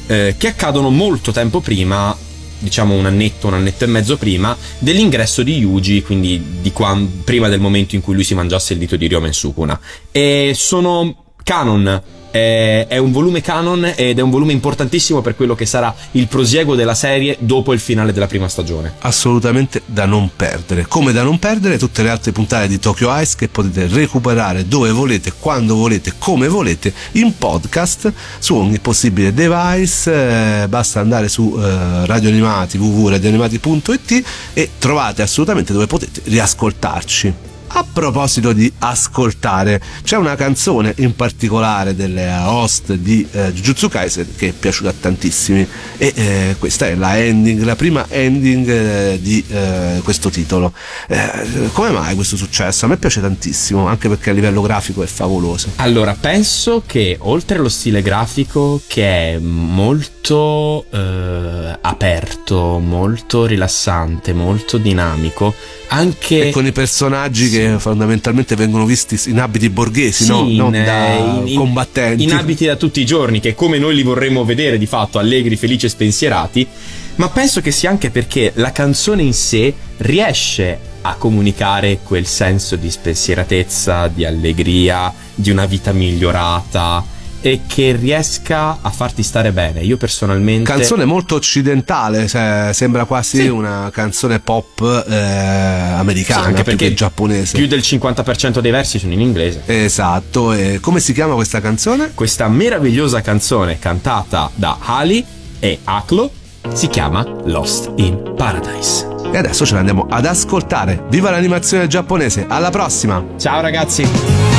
[0.07, 2.15] eh, che accadono molto tempo prima,
[2.59, 7.49] diciamo un annetto, un annetto e mezzo prima, dell'ingresso di Yuji, quindi di quan- prima
[7.49, 9.79] del momento in cui lui si mangiasse il dito di Ryomen Sukuna.
[10.11, 12.01] E sono canon.
[12.29, 16.75] È, un volume canon ed è un volume importantissimo per quello che sarà il prosieguo
[16.75, 18.93] della serie dopo il finale della prima stagione.
[18.99, 20.85] assolutamente da non perdere.
[20.87, 24.91] Come da non perdere tutte le altre puntate di Tokyo Ice che potete recuperare dove
[24.91, 30.61] volete, quando volete, come volete, in podcast su ogni possibile device.
[30.61, 34.23] Eh, basta andare su eh, Radio Animati www.radioanimati.it
[34.53, 37.48] e trovate assolutamente dove potete riascoltarci.
[37.71, 44.27] A proposito di ascoltare, c'è una canzone in particolare delle host di eh, Jujutsu Kaisen
[44.35, 45.67] che è piaciuta a tantissimi
[45.97, 50.73] e eh, questa è la ending, la prima ending eh, di eh, questo titolo.
[51.07, 52.85] Eh, come mai questo successo?
[52.85, 55.69] A me piace tantissimo, anche perché a livello grafico è favoloso.
[55.75, 64.77] Allora, penso che oltre allo stile grafico, che è molto eh, aperto, molto rilassante, molto
[64.77, 65.53] dinamico,
[65.89, 70.41] anche E con i personaggi che fondamentalmente vengono visti in abiti borghesi, Sì, no?
[70.49, 72.23] non in, da eh, in- combattenti.
[72.23, 75.55] in abiti da tutti i giorni, che come noi li vorremmo vedere di fatto, allegri,
[75.55, 76.67] felici e spensierati,
[77.15, 82.75] ma penso che sia anche perché la canzone in sé riesce a comunicare quel senso
[82.75, 87.03] di spensieratezza, di allegria, di una vita migliorata
[87.41, 89.81] e che riesca a farti stare bene.
[89.81, 93.47] Io personalmente Canzone molto occidentale, cioè, sembra quasi Sì.
[93.47, 97.57] una canzone pop eh, Sì, americana anche più perché che giapponese.
[97.57, 99.61] più del 50% dei versi sono in inglese.
[99.65, 102.11] Esatto, e come si chiama questa canzone?
[102.13, 105.23] Questa meravigliosa canzone cantata da Ali
[105.59, 106.31] e Aklo
[106.73, 109.07] si chiama Lost in Paradise.
[109.31, 111.03] E adesso ce l'andiamo ad ascoltare.
[111.09, 113.23] Viva l'animazione giapponese, alla prossima!
[113.37, 114.58] Ciao ragazzi!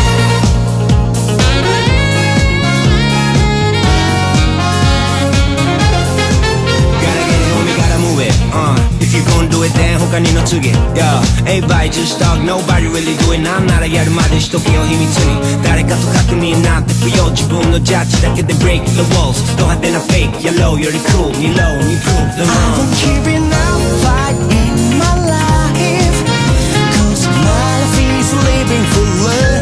[10.50, 20.32] 他にの次 Yeah, everybody just talk, nobody really do it なんならやるまでしとけよ秘密に誰かと確認なんて不要自分のジャッジだけで break the walls ド派手な fake,
[20.42, 26.18] yellow より cool 二ローに prove the wrong keeping up fight in my life
[26.96, 29.59] Cause my life is living for love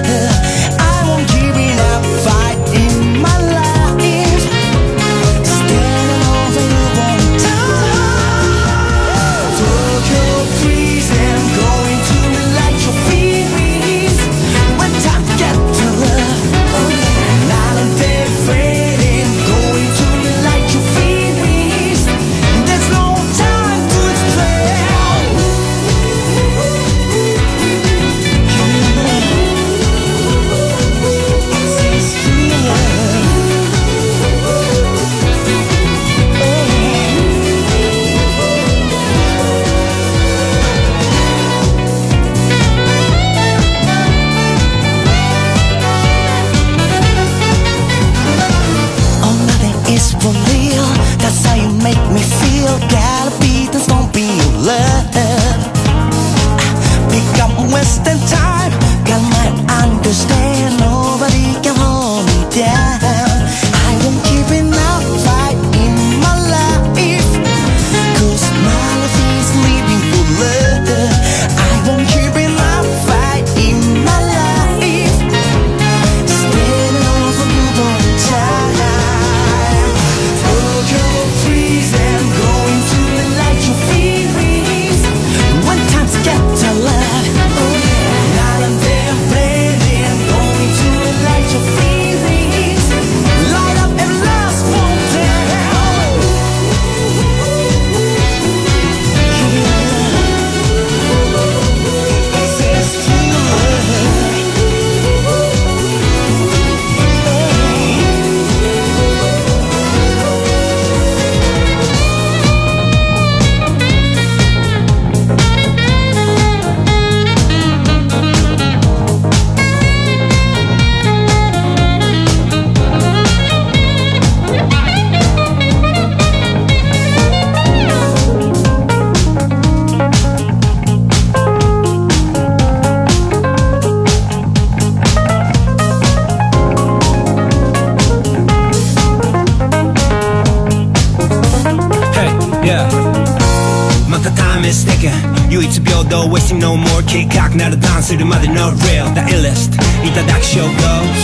[147.08, 149.72] 計画ならダンするまで no real The illest
[150.04, 150.68] いただく証拠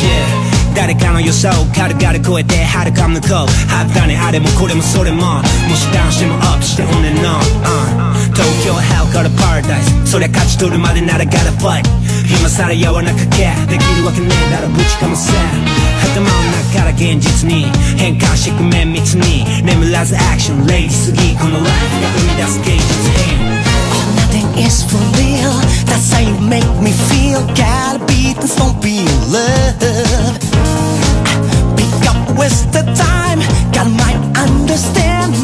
[0.05, 0.75] Yeah.
[0.75, 3.31] 誰かの予想軽々超えて遥か向こう。
[3.71, 5.39] はったねあれもこれもそれも。
[5.39, 5.45] も
[5.77, 11.87] しダウンしてもアップして on and on、uh、東京 hell から paradise そりゃ勝ち取るまでなら gotta fight
[12.27, 15.31] 今さら柔らかけできるわけねえだろぶちかませ。
[16.11, 16.27] 頭の
[16.75, 19.45] 中から現実に変換してく綿密に。
[19.63, 21.37] 眠らずアクションレイジすぎ。
[21.37, 23.74] このライフが生み出す芸術品
[24.35, 25.53] Nothing is for real.
[25.87, 27.47] That's how you make me feel.
[27.55, 29.79] Gotta beat this, don't be in love.
[31.77, 33.39] Pick up, waste the time.
[33.71, 35.44] Got my understand.